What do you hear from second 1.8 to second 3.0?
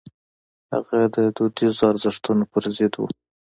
ارزښتونو پر ضد